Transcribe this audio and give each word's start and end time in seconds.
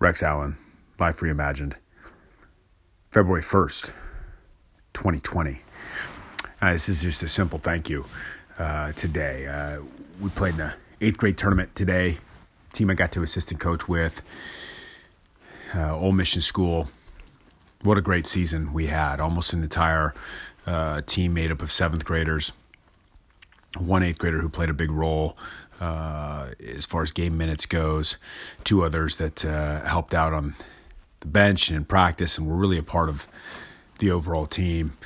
Rex 0.00 0.22
Allen, 0.22 0.56
Life 0.98 1.20
Reimagined, 1.20 1.74
February 3.10 3.42
1st, 3.42 3.92
2020. 4.94 5.60
Uh, 6.62 6.72
this 6.72 6.88
is 6.88 7.02
just 7.02 7.22
a 7.22 7.28
simple 7.28 7.58
thank 7.58 7.90
you 7.90 8.06
uh, 8.58 8.92
today. 8.92 9.46
Uh, 9.46 9.82
we 10.18 10.30
played 10.30 10.52
in 10.52 10.56
the 10.56 10.74
eighth 11.02 11.18
grade 11.18 11.36
tournament 11.36 11.74
today. 11.74 12.16
Team 12.72 12.88
I 12.88 12.94
got 12.94 13.12
to 13.12 13.22
assistant 13.22 13.60
coach 13.60 13.88
with, 13.88 14.22
uh, 15.74 15.94
Old 15.94 16.14
Mission 16.14 16.40
School. 16.40 16.88
What 17.82 17.98
a 17.98 18.02
great 18.02 18.24
season 18.24 18.72
we 18.72 18.86
had. 18.86 19.20
Almost 19.20 19.52
an 19.52 19.62
entire 19.62 20.14
uh, 20.66 21.02
team 21.04 21.34
made 21.34 21.50
up 21.50 21.60
of 21.60 21.70
seventh 21.70 22.06
graders 22.06 22.52
one 23.76 24.02
eighth 24.02 24.18
grader 24.18 24.40
who 24.40 24.48
played 24.48 24.70
a 24.70 24.74
big 24.74 24.90
role 24.90 25.36
uh, 25.80 26.50
as 26.76 26.84
far 26.84 27.02
as 27.02 27.12
game 27.12 27.36
minutes 27.36 27.66
goes, 27.66 28.16
two 28.64 28.84
others 28.84 29.16
that 29.16 29.44
uh, 29.44 29.80
helped 29.82 30.14
out 30.14 30.32
on 30.32 30.54
the 31.20 31.26
bench 31.26 31.68
and 31.68 31.76
in 31.76 31.84
practice 31.84 32.36
and 32.36 32.46
were 32.46 32.56
really 32.56 32.78
a 32.78 32.82
part 32.82 33.08
of 33.08 33.26
the 33.98 34.10
overall 34.10 34.46
team. 34.46 34.96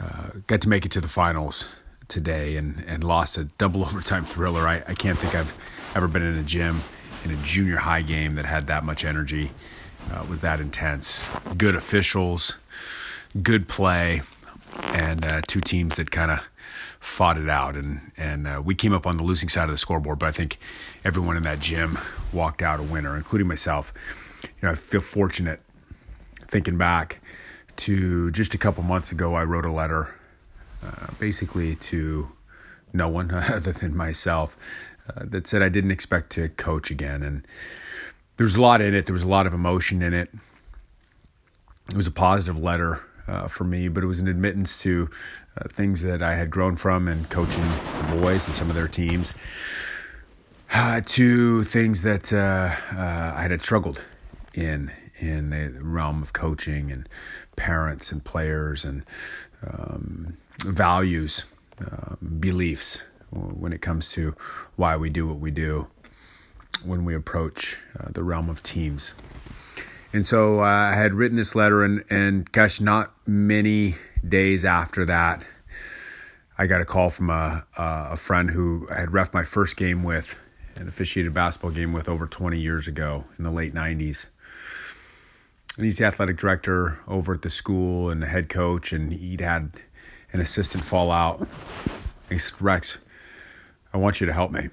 Uh, 0.00 0.30
got 0.46 0.60
to 0.60 0.68
make 0.68 0.84
it 0.84 0.90
to 0.90 1.00
the 1.00 1.08
finals 1.08 1.68
today 2.08 2.56
and, 2.56 2.84
and 2.86 3.04
lost 3.04 3.38
a 3.38 3.44
double 3.44 3.82
overtime 3.84 4.24
thriller. 4.24 4.66
I, 4.66 4.82
I 4.88 4.94
can't 4.94 5.18
think 5.18 5.34
I've 5.34 5.56
ever 5.94 6.08
been 6.08 6.22
in 6.22 6.36
a 6.36 6.42
gym 6.42 6.80
in 7.24 7.30
a 7.30 7.36
junior 7.36 7.76
high 7.76 8.02
game 8.02 8.34
that 8.34 8.44
had 8.44 8.66
that 8.66 8.84
much 8.84 9.04
energy, 9.04 9.50
uh, 10.12 10.24
was 10.28 10.40
that 10.40 10.60
intense. 10.60 11.26
Good 11.56 11.74
officials, 11.74 12.54
good 13.42 13.66
play, 13.66 14.22
and 14.82 15.24
uh, 15.24 15.40
two 15.46 15.60
teams 15.60 15.94
that 15.96 16.10
kind 16.10 16.30
of 16.30 16.40
fought 17.00 17.38
it 17.38 17.48
out, 17.48 17.76
and 17.76 18.12
and 18.16 18.46
uh, 18.46 18.62
we 18.64 18.74
came 18.74 18.92
up 18.92 19.06
on 19.06 19.16
the 19.16 19.22
losing 19.22 19.48
side 19.48 19.64
of 19.64 19.70
the 19.70 19.78
scoreboard. 19.78 20.18
But 20.18 20.28
I 20.28 20.32
think 20.32 20.58
everyone 21.04 21.36
in 21.36 21.42
that 21.44 21.60
gym 21.60 21.98
walked 22.32 22.62
out 22.62 22.80
a 22.80 22.82
winner, 22.82 23.16
including 23.16 23.46
myself. 23.46 23.92
You 24.42 24.50
know, 24.62 24.70
I 24.70 24.74
feel 24.74 25.00
fortunate 25.00 25.60
thinking 26.48 26.78
back 26.78 27.20
to 27.76 28.30
just 28.30 28.54
a 28.54 28.58
couple 28.58 28.82
months 28.82 29.12
ago. 29.12 29.34
I 29.34 29.44
wrote 29.44 29.64
a 29.64 29.72
letter, 29.72 30.14
uh, 30.82 31.08
basically 31.18 31.76
to 31.76 32.28
no 32.92 33.08
one 33.08 33.30
other 33.34 33.72
than 33.72 33.96
myself, 33.96 34.56
uh, 35.08 35.24
that 35.26 35.46
said 35.46 35.62
I 35.62 35.68
didn't 35.68 35.90
expect 35.90 36.30
to 36.30 36.48
coach 36.48 36.90
again, 36.90 37.22
and 37.22 37.46
there 38.36 38.44
was 38.44 38.56
a 38.56 38.62
lot 38.62 38.80
in 38.80 38.94
it. 38.94 39.06
There 39.06 39.12
was 39.12 39.22
a 39.22 39.28
lot 39.28 39.46
of 39.46 39.54
emotion 39.54 40.02
in 40.02 40.14
it. 40.14 40.30
It 41.90 41.96
was 41.96 42.06
a 42.06 42.10
positive 42.10 42.58
letter 42.58 43.04
uh, 43.28 43.48
for 43.48 43.64
me, 43.64 43.88
but 43.88 44.02
it 44.02 44.06
was 44.06 44.20
an 44.20 44.28
admittance 44.28 44.80
to 44.82 45.08
uh, 45.58 45.68
things 45.68 46.02
that 46.02 46.22
I 46.22 46.34
had 46.34 46.50
grown 46.50 46.76
from 46.76 47.08
and 47.08 47.28
coaching 47.30 47.62
the 47.62 48.16
boys 48.20 48.44
and 48.46 48.54
some 48.54 48.68
of 48.68 48.76
their 48.76 48.88
teams, 48.88 49.34
uh, 50.72 51.00
to 51.04 51.64
things 51.64 52.02
that 52.02 52.32
uh, 52.32 52.70
uh, 52.96 53.34
I 53.36 53.42
had 53.42 53.62
struggled 53.62 54.04
in 54.54 54.90
in 55.20 55.50
the 55.50 55.78
realm 55.80 56.22
of 56.22 56.32
coaching 56.32 56.90
and 56.90 57.08
parents 57.56 58.10
and 58.10 58.22
players 58.24 58.84
and 58.84 59.04
um, 59.66 60.36
values, 60.64 61.46
um, 61.80 62.18
beliefs 62.40 63.02
when 63.30 63.72
it 63.72 63.80
comes 63.80 64.10
to 64.12 64.34
why 64.76 64.96
we 64.96 65.10
do 65.10 65.26
what 65.26 65.38
we 65.38 65.50
do 65.50 65.86
when 66.84 67.04
we 67.04 67.14
approach 67.14 67.78
uh, 67.98 68.08
the 68.10 68.22
realm 68.22 68.50
of 68.50 68.62
teams. 68.62 69.14
And 70.14 70.24
so 70.24 70.60
uh, 70.60 70.62
I 70.62 70.94
had 70.94 71.12
written 71.12 71.36
this 71.36 71.56
letter, 71.56 71.82
and, 71.82 72.04
and 72.08 72.50
gosh, 72.52 72.80
not 72.80 73.12
many 73.26 73.96
days 74.26 74.64
after 74.64 75.04
that, 75.06 75.44
I 76.56 76.68
got 76.68 76.80
a 76.80 76.84
call 76.84 77.10
from 77.10 77.30
a, 77.30 77.66
a 77.76 78.14
friend 78.14 78.48
who 78.48 78.86
I 78.92 79.00
had 79.00 79.12
ref 79.12 79.34
my 79.34 79.42
first 79.42 79.76
game 79.76 80.04
with 80.04 80.38
and 80.76 80.86
officiated 80.86 81.34
basketball 81.34 81.72
game 81.72 81.92
with 81.92 82.08
over 82.08 82.28
20 82.28 82.60
years 82.60 82.86
ago 82.86 83.24
in 83.38 83.44
the 83.44 83.50
late 83.50 83.74
90s. 83.74 84.28
And 85.74 85.84
he's 85.84 85.98
the 85.98 86.04
athletic 86.04 86.36
director 86.36 87.00
over 87.08 87.34
at 87.34 87.42
the 87.42 87.50
school 87.50 88.08
and 88.10 88.22
the 88.22 88.28
head 88.28 88.48
coach, 88.48 88.92
and 88.92 89.12
he'd 89.12 89.40
had 89.40 89.72
an 90.32 90.40
assistant 90.40 90.84
fall 90.84 91.10
out. 91.10 91.44
He 92.28 92.38
said, 92.38 92.54
Rex, 92.62 92.98
I 93.92 93.96
want 93.96 94.20
you 94.20 94.28
to 94.28 94.32
help 94.32 94.52
me. 94.52 94.68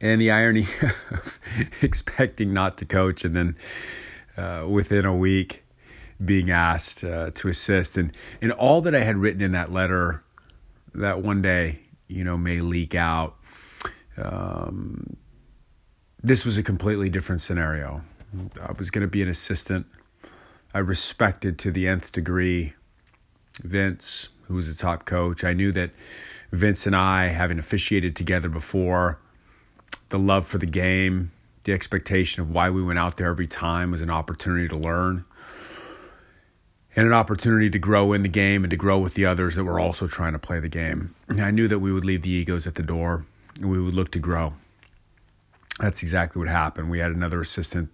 And 0.00 0.20
the 0.20 0.30
irony 0.30 0.66
of 1.10 1.38
expecting 1.82 2.52
not 2.52 2.78
to 2.78 2.84
coach 2.84 3.24
and 3.24 3.34
then 3.34 3.56
uh, 4.36 4.66
within 4.68 5.04
a 5.04 5.14
week 5.14 5.64
being 6.24 6.50
asked 6.50 7.04
uh, 7.04 7.30
to 7.32 7.48
assist. 7.48 7.96
And, 7.96 8.12
and 8.40 8.52
all 8.52 8.80
that 8.82 8.94
I 8.94 9.00
had 9.00 9.16
written 9.16 9.40
in 9.40 9.52
that 9.52 9.72
letter 9.72 10.24
that 10.94 11.22
one 11.22 11.42
day, 11.42 11.80
you 12.08 12.24
know, 12.24 12.36
may 12.36 12.60
leak 12.60 12.94
out. 12.94 13.36
Um, 14.16 15.16
this 16.22 16.44
was 16.44 16.56
a 16.56 16.62
completely 16.62 17.10
different 17.10 17.40
scenario. 17.40 18.02
I 18.62 18.72
was 18.72 18.90
going 18.90 19.02
to 19.02 19.08
be 19.08 19.22
an 19.22 19.28
assistant. 19.28 19.86
I 20.72 20.78
respected 20.78 21.58
to 21.60 21.70
the 21.70 21.86
nth 21.86 22.12
degree 22.12 22.74
Vince, 23.62 24.28
who 24.46 24.54
was 24.54 24.68
a 24.68 24.76
top 24.76 25.04
coach. 25.04 25.44
I 25.44 25.52
knew 25.52 25.70
that 25.72 25.90
Vince 26.50 26.86
and 26.86 26.96
I, 26.96 27.26
having 27.26 27.58
officiated 27.58 28.16
together 28.16 28.48
before, 28.48 29.18
the 30.14 30.18
love 30.20 30.46
for 30.46 30.58
the 30.58 30.66
game, 30.66 31.32
the 31.64 31.72
expectation 31.72 32.40
of 32.40 32.48
why 32.48 32.70
we 32.70 32.80
went 32.80 33.00
out 33.00 33.16
there 33.16 33.26
every 33.26 33.48
time 33.48 33.90
was 33.90 34.00
an 34.00 34.10
opportunity 34.10 34.68
to 34.68 34.76
learn 34.76 35.24
and 36.94 37.04
an 37.04 37.12
opportunity 37.12 37.68
to 37.68 37.80
grow 37.80 38.12
in 38.12 38.22
the 38.22 38.28
game 38.28 38.62
and 38.62 38.70
to 38.70 38.76
grow 38.76 38.96
with 38.96 39.14
the 39.14 39.26
others 39.26 39.56
that 39.56 39.64
were 39.64 39.80
also 39.80 40.06
trying 40.06 40.32
to 40.32 40.38
play 40.38 40.60
the 40.60 40.68
game. 40.68 41.12
I 41.28 41.50
knew 41.50 41.66
that 41.66 41.80
we 41.80 41.92
would 41.92 42.04
leave 42.04 42.22
the 42.22 42.30
egos 42.30 42.64
at 42.64 42.76
the 42.76 42.82
door 42.84 43.26
and 43.56 43.68
we 43.68 43.80
would 43.80 43.94
look 43.94 44.12
to 44.12 44.20
grow. 44.20 44.54
That's 45.80 46.00
exactly 46.04 46.38
what 46.38 46.48
happened. 46.48 46.90
We 46.90 47.00
had 47.00 47.10
another 47.10 47.40
assistant, 47.40 47.90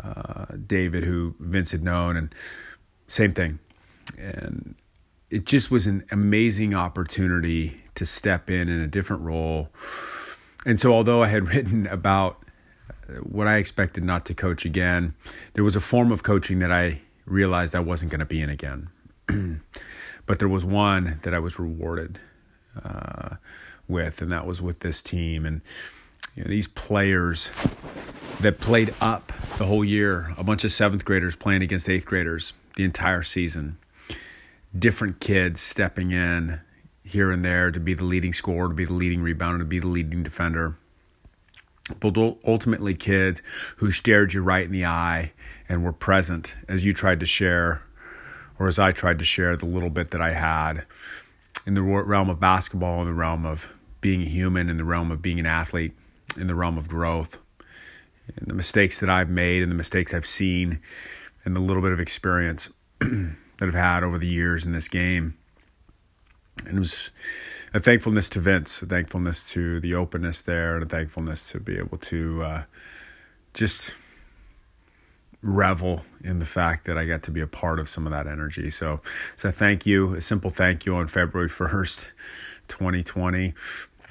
uh, 0.00 0.54
David, 0.68 1.02
who 1.02 1.34
Vince 1.40 1.72
had 1.72 1.82
known, 1.82 2.16
and 2.16 2.32
same 3.08 3.34
thing. 3.34 3.58
And 4.16 4.76
it 5.30 5.46
just 5.46 5.72
was 5.72 5.88
an 5.88 6.04
amazing 6.12 6.74
opportunity 6.74 7.82
to 7.96 8.06
step 8.06 8.50
in 8.50 8.68
in 8.68 8.80
a 8.80 8.86
different 8.86 9.22
role 9.22 9.70
and 10.66 10.80
so, 10.80 10.92
although 10.92 11.22
I 11.22 11.28
had 11.28 11.48
written 11.54 11.86
about 11.86 12.42
what 13.22 13.48
I 13.48 13.56
expected 13.56 14.04
not 14.04 14.24
to 14.26 14.34
coach 14.34 14.64
again, 14.64 15.14
there 15.54 15.64
was 15.64 15.76
a 15.76 15.80
form 15.80 16.12
of 16.12 16.22
coaching 16.22 16.60
that 16.60 16.70
I 16.70 17.00
realized 17.26 17.74
I 17.74 17.80
wasn't 17.80 18.10
going 18.10 18.20
to 18.20 18.26
be 18.26 18.40
in 18.40 18.50
again. 18.50 18.88
but 20.26 20.38
there 20.38 20.48
was 20.48 20.64
one 20.64 21.18
that 21.22 21.34
I 21.34 21.38
was 21.38 21.58
rewarded 21.58 22.18
uh, 22.82 23.36
with, 23.88 24.22
and 24.22 24.30
that 24.32 24.46
was 24.46 24.62
with 24.62 24.80
this 24.80 25.02
team. 25.02 25.44
And 25.44 25.60
you 26.34 26.44
know, 26.44 26.48
these 26.48 26.68
players 26.68 27.50
that 28.40 28.60
played 28.60 28.94
up 29.00 29.32
the 29.58 29.66
whole 29.66 29.84
year, 29.84 30.34
a 30.38 30.44
bunch 30.44 30.64
of 30.64 30.72
seventh 30.72 31.04
graders 31.04 31.36
playing 31.36 31.62
against 31.62 31.88
eighth 31.88 32.06
graders 32.06 32.54
the 32.76 32.84
entire 32.84 33.22
season, 33.22 33.78
different 34.76 35.20
kids 35.20 35.60
stepping 35.60 36.10
in 36.10 36.60
here 37.10 37.30
and 37.30 37.44
there 37.44 37.70
to 37.70 37.80
be 37.80 37.94
the 37.94 38.04
leading 38.04 38.32
scorer, 38.32 38.68
to 38.68 38.74
be 38.74 38.84
the 38.84 38.92
leading 38.92 39.20
rebounder, 39.20 39.58
to 39.58 39.64
be 39.64 39.78
the 39.78 39.88
leading 39.88 40.22
defender. 40.22 40.76
But 41.98 42.16
ultimately, 42.46 42.94
kids 42.94 43.42
who 43.76 43.90
stared 43.90 44.32
you 44.32 44.42
right 44.42 44.64
in 44.64 44.72
the 44.72 44.84
eye 44.84 45.32
and 45.68 45.82
were 45.82 45.92
present 45.92 46.56
as 46.68 46.84
you 46.84 46.92
tried 46.92 47.20
to 47.20 47.26
share, 47.26 47.82
or 48.58 48.68
as 48.68 48.78
I 48.78 48.92
tried 48.92 49.18
to 49.18 49.24
share 49.24 49.56
the 49.56 49.66
little 49.66 49.90
bit 49.90 50.10
that 50.12 50.20
I 50.20 50.32
had 50.32 50.86
in 51.66 51.74
the 51.74 51.82
realm 51.82 52.30
of 52.30 52.38
basketball, 52.38 53.00
in 53.00 53.06
the 53.06 53.14
realm 53.14 53.44
of 53.44 53.72
being 54.00 54.20
human, 54.20 54.68
in 54.68 54.76
the 54.76 54.84
realm 54.84 55.10
of 55.10 55.20
being 55.20 55.40
an 55.40 55.46
athlete, 55.46 55.92
in 56.36 56.46
the 56.46 56.54
realm 56.54 56.78
of 56.78 56.88
growth. 56.88 57.38
And 58.36 58.46
the 58.46 58.54
mistakes 58.54 59.00
that 59.00 59.10
I've 59.10 59.30
made 59.30 59.62
and 59.62 59.72
the 59.72 59.76
mistakes 59.76 60.14
I've 60.14 60.26
seen 60.26 60.80
and 61.44 61.56
the 61.56 61.60
little 61.60 61.82
bit 61.82 61.92
of 61.92 61.98
experience 61.98 62.70
that 63.00 63.36
I've 63.60 63.74
had 63.74 64.04
over 64.04 64.18
the 64.18 64.28
years 64.28 64.64
in 64.64 64.72
this 64.72 64.88
game 64.88 65.36
and 66.66 66.76
it 66.76 66.78
was 66.78 67.10
a 67.72 67.80
thankfulness 67.80 68.28
to 68.30 68.40
Vince, 68.40 68.82
a 68.82 68.86
thankfulness 68.86 69.48
to 69.52 69.80
the 69.80 69.94
openness 69.94 70.42
there, 70.42 70.74
and 70.74 70.84
a 70.84 70.86
thankfulness 70.86 71.50
to 71.52 71.60
be 71.60 71.78
able 71.78 71.98
to 71.98 72.42
uh, 72.42 72.62
just 73.54 73.96
revel 75.42 76.04
in 76.22 76.38
the 76.38 76.44
fact 76.44 76.84
that 76.86 76.98
I 76.98 77.06
got 77.06 77.22
to 77.24 77.30
be 77.30 77.40
a 77.40 77.46
part 77.46 77.78
of 77.78 77.88
some 77.88 78.06
of 78.06 78.12
that 78.12 78.26
energy. 78.26 78.70
So, 78.70 79.00
so 79.36 79.50
thank 79.50 79.86
you, 79.86 80.14
a 80.14 80.20
simple 80.20 80.50
thank 80.50 80.84
you 80.84 80.94
on 80.96 81.06
February 81.06 81.48
1st, 81.48 82.12
2020. 82.68 83.54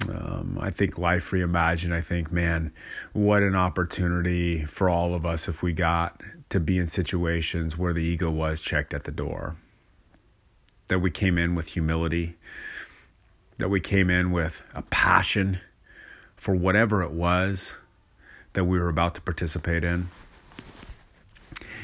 Um, 0.09 0.57
I 0.59 0.69
think 0.69 0.97
life 0.97 1.31
reimagined. 1.31 1.93
I 1.93 2.01
think, 2.01 2.31
man, 2.31 2.71
what 3.11 3.43
an 3.43 3.55
opportunity 3.55 4.63
for 4.63 4.89
all 4.89 5.13
of 5.13 5.25
us 5.25 5.49
if 5.49 5.61
we 5.61 5.73
got 5.73 6.21
to 6.49 6.59
be 6.59 6.77
in 6.77 6.87
situations 6.87 7.77
where 7.77 7.93
the 7.93 7.99
ego 7.99 8.31
was 8.31 8.61
checked 8.61 8.93
at 8.93 9.03
the 9.03 9.11
door 9.11 9.57
that 10.89 10.99
we 10.99 11.09
came 11.09 11.37
in 11.37 11.55
with 11.55 11.69
humility, 11.69 12.35
that 13.57 13.69
we 13.69 13.79
came 13.79 14.09
in 14.09 14.31
with 14.31 14.69
a 14.75 14.81
passion 14.81 15.59
for 16.35 16.53
whatever 16.53 17.01
it 17.01 17.11
was 17.11 17.77
that 18.53 18.65
we 18.65 18.77
were 18.77 18.89
about 18.89 19.15
to 19.15 19.21
participate 19.21 19.83
in. 19.83 20.09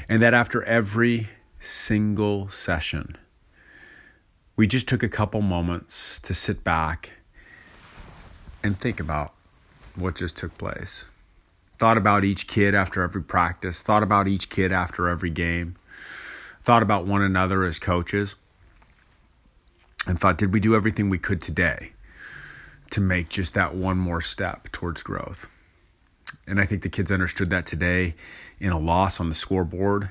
And 0.09 0.21
that 0.21 0.33
after 0.33 0.63
every 0.63 1.29
single 1.59 2.49
session, 2.49 3.17
we 4.55 4.67
just 4.67 4.87
took 4.87 5.03
a 5.03 5.09
couple 5.09 5.41
moments 5.41 6.19
to 6.21 6.33
sit 6.33 6.63
back 6.63 7.11
and 8.63 8.79
think 8.79 8.99
about 8.99 9.33
what 9.95 10.15
just 10.15 10.37
took 10.37 10.57
place. 10.57 11.07
thought 11.77 11.97
about 11.97 12.23
each 12.23 12.47
kid 12.47 12.73
after 12.73 13.01
every 13.01 13.21
practice, 13.21 13.83
thought 13.83 14.01
about 14.01 14.29
each 14.29 14.49
kid 14.49 14.71
after 14.71 15.09
every 15.09 15.29
game, 15.29 15.75
thought 16.63 16.81
about 16.81 17.05
one 17.05 17.21
another 17.21 17.65
as 17.65 17.79
coaches, 17.79 18.35
and 20.05 20.19
thought, 20.19 20.37
did 20.37 20.53
we 20.53 20.59
do 20.59 20.75
everything 20.75 21.09
we 21.09 21.17
could 21.17 21.41
today 21.41 21.91
to 22.91 23.01
make 23.01 23.29
just 23.29 23.53
that 23.53 23.75
one 23.75 23.97
more 23.97 24.21
step 24.21 24.71
towards 24.71 25.03
growth? 25.03 25.47
And 26.47 26.59
I 26.59 26.65
think 26.65 26.83
the 26.83 26.89
kids 26.89 27.11
understood 27.11 27.49
that 27.49 27.65
today 27.65 28.15
in 28.59 28.71
a 28.71 28.79
loss 28.79 29.19
on 29.19 29.29
the 29.29 29.35
scoreboard, 29.35 30.09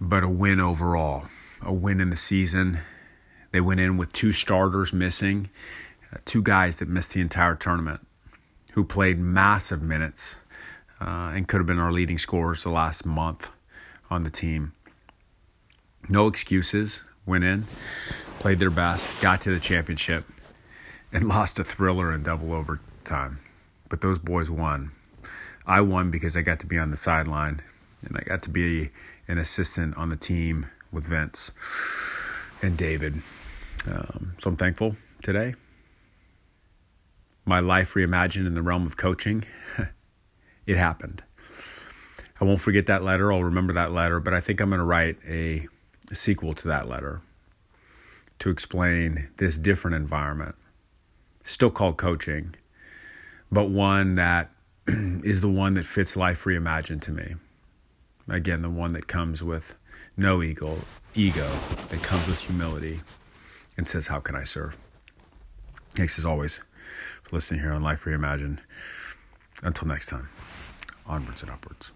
but 0.00 0.22
a 0.22 0.28
win 0.28 0.60
overall, 0.60 1.24
a 1.62 1.72
win 1.72 2.00
in 2.00 2.10
the 2.10 2.16
season. 2.16 2.78
They 3.52 3.60
went 3.60 3.80
in 3.80 3.96
with 3.96 4.12
two 4.12 4.32
starters 4.32 4.92
missing, 4.92 5.50
uh, 6.12 6.18
two 6.24 6.42
guys 6.42 6.76
that 6.76 6.88
missed 6.88 7.12
the 7.12 7.20
entire 7.20 7.54
tournament 7.54 8.06
who 8.72 8.84
played 8.84 9.18
massive 9.18 9.82
minutes 9.82 10.38
uh, 11.00 11.32
and 11.34 11.48
could 11.48 11.58
have 11.58 11.66
been 11.66 11.78
our 11.78 11.92
leading 11.92 12.18
scorers 12.18 12.62
the 12.62 12.70
last 12.70 13.04
month 13.04 13.48
on 14.10 14.22
the 14.22 14.30
team. 14.30 14.72
No 16.08 16.26
excuses. 16.26 17.02
Went 17.26 17.44
in, 17.44 17.66
played 18.40 18.58
their 18.58 18.70
best, 18.70 19.20
got 19.20 19.40
to 19.42 19.50
the 19.50 19.60
championship, 19.60 20.24
and 21.12 21.28
lost 21.28 21.60
a 21.60 21.64
thriller 21.64 22.12
in 22.12 22.24
double 22.24 22.52
overtime. 22.52 23.38
But 23.88 24.00
those 24.00 24.18
boys 24.18 24.50
won. 24.50 24.90
I 25.64 25.80
won 25.82 26.10
because 26.10 26.36
I 26.36 26.42
got 26.42 26.58
to 26.60 26.66
be 26.66 26.78
on 26.78 26.90
the 26.90 26.96
sideline 26.96 27.60
and 28.04 28.16
I 28.16 28.22
got 28.22 28.42
to 28.42 28.50
be 28.50 28.90
an 29.28 29.38
assistant 29.38 29.96
on 29.96 30.08
the 30.08 30.16
team 30.16 30.66
with 30.90 31.04
Vince 31.04 31.52
and 32.60 32.76
David. 32.76 33.22
Um, 33.86 34.34
so 34.38 34.50
I'm 34.50 34.56
thankful 34.56 34.96
today 35.22 35.54
my 37.50 37.58
life 37.58 37.94
reimagined 37.94 38.46
in 38.46 38.54
the 38.54 38.62
realm 38.62 38.86
of 38.86 38.96
coaching, 38.96 39.44
it 40.66 40.76
happened. 40.76 41.22
I 42.40 42.44
won't 42.44 42.60
forget 42.60 42.86
that 42.86 43.02
letter. 43.02 43.32
I'll 43.32 43.42
remember 43.42 43.72
that 43.74 43.92
letter, 43.92 44.20
but 44.20 44.32
I 44.32 44.40
think 44.40 44.60
I'm 44.60 44.70
going 44.70 44.78
to 44.78 44.84
write 44.84 45.18
a, 45.28 45.66
a 46.10 46.14
sequel 46.14 46.54
to 46.54 46.68
that 46.68 46.88
letter 46.88 47.20
to 48.40 48.50
explain 48.50 49.28
this 49.36 49.58
different 49.58 49.94
environment, 49.94 50.56
still 51.42 51.70
called 51.70 51.96
coaching, 51.96 52.54
but 53.52 53.70
one 53.70 54.16
that 54.16 54.50
is 54.88 55.40
the 55.40 55.48
one 55.48 55.74
that 55.74 55.84
fits 55.84 56.16
life 56.16 56.44
reimagined 56.44 57.02
to 57.02 57.12
me. 57.12 57.34
Again, 58.28 58.62
the 58.62 58.70
one 58.70 58.92
that 58.92 59.06
comes 59.06 59.42
with 59.42 59.74
no 60.16 60.42
ego, 60.42 60.78
ego 61.14 61.50
that 61.88 62.02
comes 62.02 62.26
with 62.26 62.40
humility 62.40 63.00
and 63.76 63.88
says, 63.88 64.06
How 64.06 64.20
can 64.20 64.36
I 64.36 64.44
serve? 64.44 64.78
Thanks 65.90 66.18
as 66.18 66.24
always 66.24 66.60
for 67.22 67.36
listening 67.36 67.60
here 67.60 67.72
on 67.72 67.82
Life 67.82 68.04
Reimagined. 68.04 68.60
Until 69.62 69.88
next 69.88 70.06
time, 70.06 70.28
onwards 71.06 71.42
and 71.42 71.50
upwards. 71.50 71.92